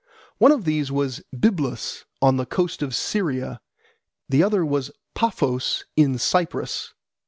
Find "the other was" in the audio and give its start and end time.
4.27-4.89